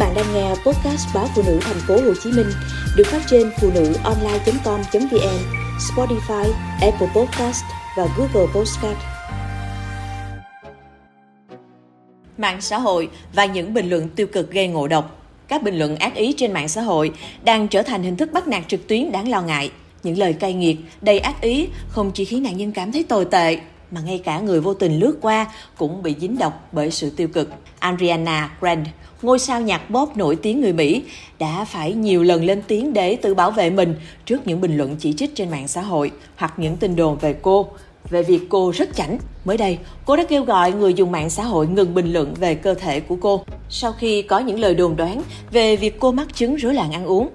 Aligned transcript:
bạn 0.00 0.14
đang 0.14 0.34
nghe 0.34 0.48
podcast 0.48 1.14
báo 1.14 1.28
phụ 1.34 1.42
nữ 1.46 1.58
thành 1.60 1.76
phố 1.88 1.94
Hồ 1.94 2.14
Chí 2.22 2.32
Minh 2.32 2.46
được 2.96 3.06
phát 3.06 3.22
trên 3.30 3.50
phụ 3.60 3.70
nữ 3.74 3.94
online.com.vn, 4.04 5.38
Spotify, 5.78 6.52
Apple 6.80 7.08
Podcast 7.16 7.64
và 7.96 8.06
Google 8.16 8.52
Podcast. 8.54 8.98
Mạng 12.38 12.60
xã 12.60 12.78
hội 12.78 13.08
và 13.32 13.44
những 13.44 13.74
bình 13.74 13.90
luận 13.90 14.08
tiêu 14.08 14.26
cực 14.26 14.50
gây 14.50 14.68
ngộ 14.68 14.88
độc. 14.88 15.26
Các 15.48 15.62
bình 15.62 15.78
luận 15.78 15.96
ác 15.96 16.14
ý 16.14 16.34
trên 16.36 16.52
mạng 16.52 16.68
xã 16.68 16.82
hội 16.82 17.12
đang 17.44 17.68
trở 17.68 17.82
thành 17.82 18.02
hình 18.02 18.16
thức 18.16 18.32
bắt 18.32 18.48
nạt 18.48 18.62
trực 18.68 18.88
tuyến 18.88 19.12
đáng 19.12 19.28
lo 19.28 19.42
ngại. 19.42 19.70
Những 20.02 20.18
lời 20.18 20.32
cay 20.32 20.52
nghiệt, 20.52 20.76
đầy 21.00 21.18
ác 21.18 21.40
ý 21.40 21.68
không 21.88 22.10
chỉ 22.14 22.24
khiến 22.24 22.42
nạn 22.42 22.56
nhân 22.56 22.72
cảm 22.72 22.92
thấy 22.92 23.04
tồi 23.04 23.24
tệ 23.24 23.58
mà 23.90 24.00
ngay 24.00 24.18
cả 24.18 24.40
người 24.40 24.60
vô 24.60 24.74
tình 24.74 24.98
lướt 24.98 25.18
qua 25.20 25.46
cũng 25.78 26.02
bị 26.02 26.14
dính 26.20 26.38
độc 26.38 26.68
bởi 26.72 26.90
sự 26.90 27.10
tiêu 27.10 27.28
cực. 27.28 27.48
Ariana 27.78 28.50
Grande, 28.60 28.90
ngôi 29.22 29.38
sao 29.38 29.60
nhạc 29.60 29.82
pop 29.90 30.16
nổi 30.16 30.36
tiếng 30.36 30.60
người 30.60 30.72
Mỹ, 30.72 31.02
đã 31.38 31.64
phải 31.64 31.92
nhiều 31.92 32.22
lần 32.22 32.44
lên 32.44 32.62
tiếng 32.66 32.92
để 32.92 33.16
tự 33.16 33.34
bảo 33.34 33.50
vệ 33.50 33.70
mình 33.70 33.94
trước 34.26 34.46
những 34.46 34.60
bình 34.60 34.76
luận 34.76 34.96
chỉ 34.98 35.12
trích 35.12 35.34
trên 35.34 35.50
mạng 35.50 35.68
xã 35.68 35.82
hội 35.82 36.10
hoặc 36.36 36.54
những 36.56 36.76
tin 36.76 36.96
đồn 36.96 37.18
về 37.18 37.34
cô 37.42 37.66
về 38.10 38.22
việc 38.22 38.40
cô 38.48 38.72
rất 38.76 38.94
chảnh. 38.94 39.18
Mới 39.44 39.56
đây, 39.56 39.78
cô 40.06 40.16
đã 40.16 40.24
kêu 40.28 40.44
gọi 40.44 40.72
người 40.72 40.94
dùng 40.94 41.12
mạng 41.12 41.30
xã 41.30 41.44
hội 41.44 41.66
ngừng 41.66 41.94
bình 41.94 42.12
luận 42.12 42.34
về 42.34 42.54
cơ 42.54 42.74
thể 42.74 43.00
của 43.00 43.16
cô 43.20 43.44
sau 43.68 43.92
khi 43.92 44.22
có 44.22 44.38
những 44.38 44.60
lời 44.60 44.74
đồn 44.74 44.96
đoán 44.96 45.22
về 45.50 45.76
việc 45.76 46.00
cô 46.00 46.12
mắc 46.12 46.34
chứng 46.34 46.56
rối 46.56 46.74
loạn 46.74 46.92
ăn 46.92 47.04
uống. 47.04 47.28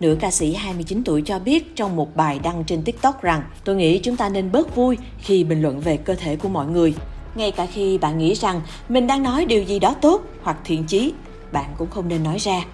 Nữ 0.00 0.16
ca 0.20 0.30
sĩ 0.30 0.54
29 0.54 1.02
tuổi 1.04 1.22
cho 1.22 1.38
biết 1.38 1.76
trong 1.76 1.96
một 1.96 2.16
bài 2.16 2.40
đăng 2.42 2.64
trên 2.64 2.82
TikTok 2.82 3.22
rằng 3.22 3.42
tôi 3.64 3.76
nghĩ 3.76 3.98
chúng 3.98 4.16
ta 4.16 4.28
nên 4.28 4.52
bớt 4.52 4.76
vui 4.76 4.98
khi 5.18 5.44
bình 5.44 5.62
luận 5.62 5.80
về 5.80 5.96
cơ 5.96 6.14
thể 6.14 6.36
của 6.36 6.48
mọi 6.48 6.66
người. 6.66 6.94
Ngay 7.34 7.50
cả 7.50 7.66
khi 7.66 7.98
bạn 7.98 8.18
nghĩ 8.18 8.34
rằng 8.34 8.60
mình 8.88 9.06
đang 9.06 9.22
nói 9.22 9.44
điều 9.44 9.62
gì 9.62 9.78
đó 9.78 9.94
tốt 10.00 10.22
hoặc 10.42 10.56
thiện 10.64 10.84
chí, 10.84 11.12
bạn 11.52 11.70
cũng 11.78 11.90
không 11.90 12.08
nên 12.08 12.22
nói 12.22 12.38
ra. 12.38 12.64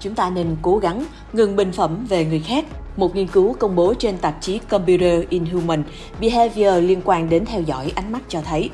Chúng 0.00 0.14
ta 0.14 0.30
nên 0.30 0.56
cố 0.62 0.78
gắng 0.78 1.04
ngừng 1.32 1.56
bình 1.56 1.72
phẩm 1.72 2.06
về 2.08 2.24
người 2.24 2.40
khác. 2.40 2.64
Một 2.96 3.16
nghiên 3.16 3.26
cứu 3.26 3.52
công 3.52 3.76
bố 3.76 3.94
trên 3.94 4.18
tạp 4.18 4.36
chí 4.40 4.58
Computer 4.58 5.24
in 5.28 5.46
Human 5.46 5.82
Behavior 6.20 6.74
liên 6.84 7.00
quan 7.04 7.28
đến 7.28 7.44
theo 7.46 7.60
dõi 7.60 7.92
ánh 7.94 8.12
mắt 8.12 8.22
cho 8.28 8.40
thấy 8.42 8.70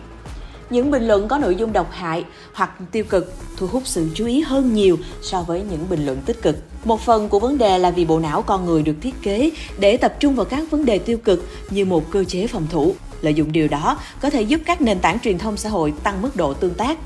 những 0.72 0.90
bình 0.90 1.08
luận 1.08 1.28
có 1.28 1.38
nội 1.38 1.56
dung 1.56 1.72
độc 1.72 1.92
hại 1.92 2.24
hoặc 2.52 2.70
tiêu 2.92 3.04
cực 3.04 3.34
thu 3.56 3.66
hút 3.66 3.82
sự 3.86 4.08
chú 4.14 4.26
ý 4.26 4.40
hơn 4.40 4.74
nhiều 4.74 4.98
so 5.22 5.42
với 5.42 5.62
những 5.70 5.88
bình 5.90 6.06
luận 6.06 6.18
tích 6.26 6.42
cực. 6.42 6.56
Một 6.84 7.00
phần 7.00 7.28
của 7.28 7.38
vấn 7.38 7.58
đề 7.58 7.78
là 7.78 7.90
vì 7.90 8.04
bộ 8.04 8.18
não 8.18 8.42
con 8.42 8.66
người 8.66 8.82
được 8.82 8.96
thiết 9.00 9.14
kế 9.22 9.50
để 9.78 9.96
tập 9.96 10.16
trung 10.20 10.34
vào 10.34 10.44
các 10.44 10.70
vấn 10.70 10.84
đề 10.84 10.98
tiêu 10.98 11.18
cực 11.18 11.48
như 11.70 11.84
một 11.84 12.10
cơ 12.10 12.24
chế 12.24 12.46
phòng 12.46 12.66
thủ. 12.70 12.94
Lợi 13.20 13.34
dụng 13.34 13.52
điều 13.52 13.68
đó 13.68 13.98
có 14.20 14.30
thể 14.30 14.42
giúp 14.42 14.60
các 14.64 14.80
nền 14.80 14.98
tảng 14.98 15.20
truyền 15.20 15.38
thông 15.38 15.56
xã 15.56 15.68
hội 15.68 15.92
tăng 16.02 16.22
mức 16.22 16.36
độ 16.36 16.54
tương 16.54 16.74
tác. 16.74 16.98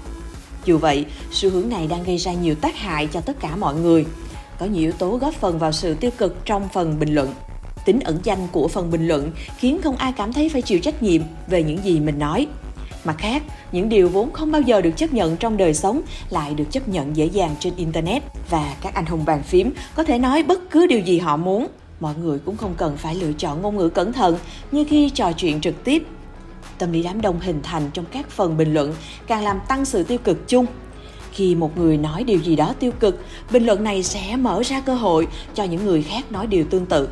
Dù 0.64 0.78
vậy, 0.78 1.04
xu 1.30 1.50
hướng 1.50 1.68
này 1.68 1.86
đang 1.86 2.04
gây 2.04 2.16
ra 2.16 2.32
nhiều 2.32 2.54
tác 2.54 2.76
hại 2.76 3.06
cho 3.06 3.20
tất 3.20 3.40
cả 3.40 3.56
mọi 3.56 3.74
người. 3.74 4.06
Có 4.58 4.66
nhiều 4.66 4.82
yếu 4.82 4.92
tố 4.92 5.16
góp 5.16 5.34
phần 5.34 5.58
vào 5.58 5.72
sự 5.72 5.94
tiêu 5.94 6.10
cực 6.18 6.44
trong 6.44 6.68
phần 6.72 6.98
bình 6.98 7.14
luận. 7.14 7.34
Tính 7.84 8.00
ẩn 8.00 8.18
danh 8.22 8.48
của 8.52 8.68
phần 8.68 8.90
bình 8.90 9.08
luận 9.08 9.30
khiến 9.56 9.80
không 9.82 9.96
ai 9.96 10.12
cảm 10.12 10.32
thấy 10.32 10.48
phải 10.48 10.62
chịu 10.62 10.78
trách 10.78 11.02
nhiệm 11.02 11.22
về 11.48 11.62
những 11.62 11.84
gì 11.84 12.00
mình 12.00 12.18
nói. 12.18 12.46
Mặt 13.06 13.16
khác, 13.18 13.42
những 13.72 13.88
điều 13.88 14.08
vốn 14.08 14.32
không 14.32 14.52
bao 14.52 14.60
giờ 14.60 14.80
được 14.80 14.90
chấp 14.96 15.12
nhận 15.12 15.36
trong 15.36 15.56
đời 15.56 15.74
sống 15.74 16.00
lại 16.30 16.54
được 16.54 16.64
chấp 16.70 16.88
nhận 16.88 17.16
dễ 17.16 17.26
dàng 17.26 17.54
trên 17.60 17.76
Internet 17.76 18.22
và 18.50 18.74
các 18.80 18.94
anh 18.94 19.06
hùng 19.06 19.24
bàn 19.26 19.42
phím 19.42 19.72
có 19.94 20.02
thể 20.02 20.18
nói 20.18 20.42
bất 20.42 20.70
cứ 20.70 20.86
điều 20.86 21.00
gì 21.00 21.18
họ 21.18 21.36
muốn. 21.36 21.66
Mọi 22.00 22.14
người 22.22 22.38
cũng 22.38 22.56
không 22.56 22.74
cần 22.76 22.96
phải 22.96 23.14
lựa 23.14 23.32
chọn 23.32 23.62
ngôn 23.62 23.76
ngữ 23.76 23.88
cẩn 23.88 24.12
thận 24.12 24.38
như 24.72 24.84
khi 24.88 25.10
trò 25.10 25.32
chuyện 25.32 25.60
trực 25.60 25.84
tiếp. 25.84 26.02
Tâm 26.78 26.92
lý 26.92 27.02
đám 27.02 27.20
đông 27.20 27.40
hình 27.40 27.60
thành 27.62 27.90
trong 27.92 28.04
các 28.12 28.30
phần 28.30 28.56
bình 28.56 28.74
luận 28.74 28.94
càng 29.26 29.44
làm 29.44 29.60
tăng 29.68 29.84
sự 29.84 30.02
tiêu 30.02 30.18
cực 30.18 30.48
chung 30.48 30.66
khi 31.32 31.54
một 31.54 31.78
người 31.78 31.96
nói 31.96 32.24
điều 32.24 32.38
gì 32.38 32.56
đó 32.56 32.74
tiêu 32.80 32.92
cực 33.00 33.24
bình 33.52 33.66
luận 33.66 33.84
này 33.84 34.02
sẽ 34.02 34.36
mở 34.36 34.62
ra 34.64 34.80
cơ 34.80 34.94
hội 34.94 35.28
cho 35.54 35.64
những 35.64 35.84
người 35.84 36.02
khác 36.02 36.32
nói 36.32 36.46
điều 36.46 36.64
tương 36.64 36.86
tự 36.86 37.08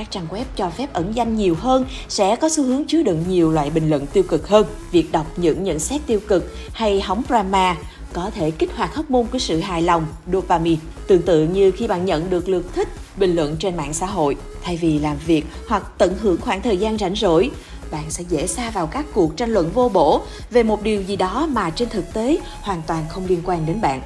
các 0.00 0.10
trang 0.10 0.26
web 0.30 0.44
cho 0.56 0.70
phép 0.70 0.92
ẩn 0.92 1.14
danh 1.14 1.36
nhiều 1.36 1.54
hơn 1.54 1.86
sẽ 2.08 2.36
có 2.36 2.48
xu 2.48 2.64
hướng 2.64 2.84
chứa 2.86 3.02
đựng 3.02 3.24
nhiều 3.28 3.50
loại 3.50 3.70
bình 3.70 3.90
luận 3.90 4.06
tiêu 4.06 4.22
cực 4.22 4.48
hơn. 4.48 4.66
Việc 4.92 5.12
đọc 5.12 5.26
những 5.36 5.64
nhận 5.64 5.78
xét 5.78 6.00
tiêu 6.06 6.20
cực 6.28 6.54
hay 6.72 7.00
hóng 7.00 7.22
drama 7.28 7.76
có 8.12 8.30
thể 8.30 8.50
kích 8.50 8.76
hoạt 8.76 8.94
hormone 8.94 9.24
của 9.32 9.38
sự 9.38 9.60
hài 9.60 9.82
lòng, 9.82 10.06
dopamine. 10.32 10.80
Tương 11.06 11.22
tự 11.22 11.44
như 11.44 11.70
khi 11.70 11.86
bạn 11.86 12.04
nhận 12.04 12.30
được 12.30 12.48
lượt 12.48 12.74
thích, 12.74 12.88
bình 13.16 13.36
luận 13.36 13.56
trên 13.56 13.76
mạng 13.76 13.94
xã 13.94 14.06
hội, 14.06 14.36
thay 14.62 14.76
vì 14.76 14.98
làm 14.98 15.16
việc 15.26 15.44
hoặc 15.68 15.82
tận 15.98 16.14
hưởng 16.20 16.40
khoảng 16.40 16.62
thời 16.62 16.76
gian 16.76 16.98
rảnh 16.98 17.16
rỗi, 17.16 17.50
bạn 17.90 18.10
sẽ 18.10 18.24
dễ 18.28 18.46
xa 18.46 18.70
vào 18.70 18.86
các 18.86 19.06
cuộc 19.14 19.36
tranh 19.36 19.50
luận 19.50 19.70
vô 19.74 19.88
bổ 19.88 20.20
về 20.50 20.62
một 20.62 20.82
điều 20.82 21.02
gì 21.02 21.16
đó 21.16 21.48
mà 21.52 21.70
trên 21.70 21.88
thực 21.88 22.12
tế 22.12 22.38
hoàn 22.60 22.82
toàn 22.86 23.04
không 23.08 23.26
liên 23.26 23.40
quan 23.44 23.66
đến 23.66 23.80
bạn 23.80 24.00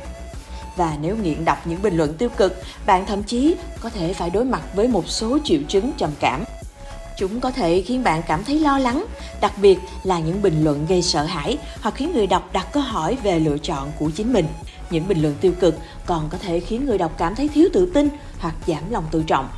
và 0.77 0.97
nếu 1.01 1.17
nghiện 1.17 1.45
đọc 1.45 1.67
những 1.67 1.83
bình 1.83 1.97
luận 1.97 2.15
tiêu 2.15 2.29
cực, 2.37 2.63
bạn 2.87 3.07
thậm 3.07 3.23
chí 3.23 3.55
có 3.81 3.91
thể 3.91 4.13
phải 4.13 4.31
đối 4.31 4.45
mặt 4.45 4.63
với 4.75 4.89
một 4.89 5.09
số 5.09 5.39
triệu 5.45 5.61
chứng 5.69 5.93
trầm 5.99 6.11
cảm. 6.21 6.45
Chúng 7.17 7.41
có 7.41 7.51
thể 7.51 7.83
khiến 7.83 8.05
bạn 8.05 8.23
cảm 8.29 8.45
thấy 8.45 8.61
lo 8.61 8.79
lắng, 8.79 9.05
đặc 9.41 9.53
biệt 9.59 9.79
là 10.03 10.19
những 10.19 10.43
bình 10.43 10.65
luận 10.65 10.87
gây 10.89 11.03
sợ 11.03 11.25
hãi 11.25 11.59
hoặc 11.81 11.95
khiến 11.95 12.13
người 12.15 12.27
đọc 12.27 12.53
đặt 12.53 12.67
câu 12.73 12.83
hỏi 12.83 13.17
về 13.23 13.39
lựa 13.39 13.59
chọn 13.59 13.93
của 13.99 14.11
chính 14.11 14.33
mình. 14.33 14.47
Những 14.91 15.09
bình 15.09 15.23
luận 15.23 15.35
tiêu 15.41 15.53
cực 15.61 15.75
còn 16.07 16.29
có 16.29 16.39
thể 16.39 16.61
khiến 16.61 16.87
người 16.87 16.99
đọc 16.99 17.13
cảm 17.19 17.35
thấy 17.35 17.49
thiếu 17.49 17.69
tự 17.73 17.91
tin 17.95 18.09
hoặc 18.39 18.55
giảm 18.67 18.91
lòng 18.91 19.05
tự 19.11 19.23
trọng. 19.27 19.49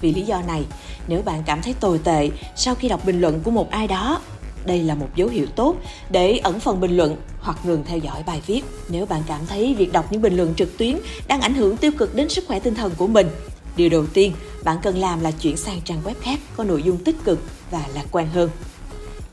Vì 0.00 0.14
lý 0.14 0.22
do 0.22 0.42
này, 0.46 0.64
nếu 1.08 1.22
bạn 1.22 1.42
cảm 1.46 1.62
thấy 1.62 1.74
tồi 1.80 2.00
tệ 2.04 2.30
sau 2.56 2.74
khi 2.74 2.88
đọc 2.88 3.04
bình 3.04 3.20
luận 3.20 3.40
của 3.40 3.50
một 3.50 3.70
ai 3.70 3.86
đó 3.86 4.20
đây 4.66 4.82
là 4.82 4.94
một 4.94 5.08
dấu 5.14 5.28
hiệu 5.28 5.46
tốt 5.56 5.76
để 6.10 6.36
ẩn 6.36 6.60
phần 6.60 6.80
bình 6.80 6.96
luận 6.96 7.16
hoặc 7.40 7.66
ngừng 7.66 7.84
theo 7.86 7.98
dõi 7.98 8.22
bài 8.26 8.42
viết. 8.46 8.62
Nếu 8.88 9.06
bạn 9.06 9.22
cảm 9.26 9.40
thấy 9.46 9.74
việc 9.78 9.92
đọc 9.92 10.12
những 10.12 10.22
bình 10.22 10.36
luận 10.36 10.54
trực 10.54 10.78
tuyến 10.78 10.98
đang 11.28 11.40
ảnh 11.40 11.54
hưởng 11.54 11.76
tiêu 11.76 11.92
cực 11.98 12.14
đến 12.14 12.28
sức 12.28 12.44
khỏe 12.46 12.60
tinh 12.60 12.74
thần 12.74 12.92
của 12.96 13.06
mình, 13.06 13.28
điều 13.76 13.88
đầu 13.88 14.06
tiên 14.06 14.32
bạn 14.64 14.76
cần 14.82 14.98
làm 14.98 15.20
là 15.20 15.30
chuyển 15.30 15.56
sang 15.56 15.80
trang 15.84 16.00
web 16.04 16.14
khác 16.20 16.38
có 16.56 16.64
nội 16.64 16.82
dung 16.82 17.04
tích 17.04 17.16
cực 17.24 17.38
và 17.70 17.86
lạc 17.94 18.04
quan 18.10 18.28
hơn. 18.28 18.50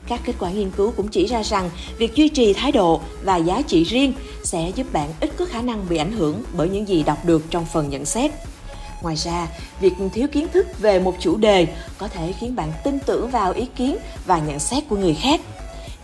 Các 0.08 0.20
kết 0.24 0.32
quả 0.38 0.50
nghiên 0.50 0.70
cứu 0.70 0.90
cũng 0.96 1.08
chỉ 1.08 1.26
ra 1.26 1.42
rằng 1.42 1.70
việc 1.98 2.14
duy 2.14 2.28
trì 2.28 2.52
thái 2.52 2.72
độ 2.72 3.00
và 3.24 3.36
giá 3.36 3.62
trị 3.62 3.84
riêng 3.84 4.12
sẽ 4.44 4.72
giúp 4.76 4.92
bạn 4.92 5.12
ít 5.20 5.30
có 5.38 5.44
khả 5.44 5.62
năng 5.62 5.88
bị 5.88 5.96
ảnh 5.96 6.12
hưởng 6.12 6.42
bởi 6.56 6.68
những 6.68 6.88
gì 6.88 7.02
đọc 7.02 7.24
được 7.24 7.42
trong 7.50 7.66
phần 7.72 7.90
nhận 7.90 8.04
xét. 8.04 8.30
Ngoài 9.02 9.16
ra, 9.16 9.48
việc 9.80 9.92
thiếu 10.12 10.28
kiến 10.32 10.46
thức 10.52 10.66
về 10.78 10.98
một 10.98 11.14
chủ 11.20 11.36
đề 11.36 11.66
có 11.98 12.08
thể 12.08 12.32
khiến 12.32 12.56
bạn 12.56 12.72
tin 12.84 12.98
tưởng 13.06 13.30
vào 13.30 13.52
ý 13.52 13.66
kiến 13.76 13.96
và 14.26 14.38
nhận 14.38 14.58
xét 14.58 14.88
của 14.88 14.96
người 14.96 15.14
khác. 15.14 15.40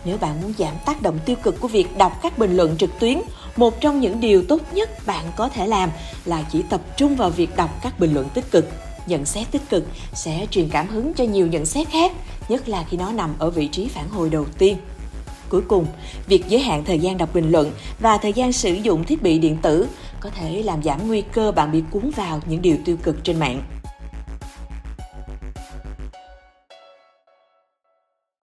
Nếu 0.05 0.17
bạn 0.17 0.41
muốn 0.41 0.53
giảm 0.57 0.73
tác 0.85 1.01
động 1.01 1.19
tiêu 1.25 1.35
cực 1.43 1.59
của 1.59 1.67
việc 1.67 1.97
đọc 1.97 2.19
các 2.21 2.37
bình 2.37 2.57
luận 2.57 2.77
trực 2.77 2.99
tuyến, 2.99 3.21
một 3.55 3.81
trong 3.81 3.99
những 3.99 4.19
điều 4.19 4.43
tốt 4.43 4.61
nhất 4.73 5.05
bạn 5.05 5.25
có 5.35 5.49
thể 5.49 5.67
làm 5.67 5.89
là 6.25 6.43
chỉ 6.51 6.61
tập 6.69 6.81
trung 6.97 7.15
vào 7.15 7.29
việc 7.29 7.55
đọc 7.55 7.69
các 7.83 7.99
bình 7.99 8.13
luận 8.13 8.27
tích 8.33 8.51
cực. 8.51 8.65
Nhận 9.07 9.25
xét 9.25 9.51
tích 9.51 9.69
cực 9.69 9.85
sẽ 10.13 10.45
truyền 10.51 10.69
cảm 10.69 10.87
hứng 10.87 11.13
cho 11.13 11.23
nhiều 11.23 11.47
nhận 11.47 11.65
xét 11.65 11.89
khác, 11.89 12.11
nhất 12.49 12.69
là 12.69 12.85
khi 12.89 12.97
nó 12.97 13.11
nằm 13.11 13.35
ở 13.39 13.49
vị 13.49 13.67
trí 13.67 13.87
phản 13.87 14.09
hồi 14.09 14.29
đầu 14.29 14.45
tiên. 14.57 14.77
Cuối 15.49 15.61
cùng, 15.67 15.85
việc 16.27 16.43
giới 16.47 16.61
hạn 16.61 16.83
thời 16.85 16.99
gian 16.99 17.17
đọc 17.17 17.33
bình 17.33 17.51
luận 17.51 17.71
và 17.99 18.17
thời 18.17 18.33
gian 18.33 18.53
sử 18.53 18.73
dụng 18.73 19.03
thiết 19.03 19.21
bị 19.21 19.39
điện 19.39 19.57
tử 19.61 19.87
có 20.21 20.29
thể 20.29 20.63
làm 20.63 20.83
giảm 20.83 21.07
nguy 21.07 21.21
cơ 21.21 21.51
bạn 21.51 21.71
bị 21.71 21.83
cuốn 21.91 22.11
vào 22.15 22.39
những 22.45 22.61
điều 22.61 22.77
tiêu 22.85 22.97
cực 23.03 23.23
trên 23.23 23.39
mạng. 23.39 23.78